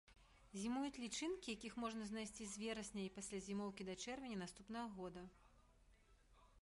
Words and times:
Зімуюць 0.59 1.01
лічынкі, 1.03 1.47
якіх 1.55 1.73
можна 1.83 2.07
знайсці 2.11 2.47
з 2.53 2.61
верасня 2.63 3.03
і, 3.05 3.13
пасля 3.21 3.43
зімоўкі, 3.49 3.87
да 3.91 3.95
чэрвеня 4.07 4.37
наступнага 4.45 4.87
года. 4.97 5.27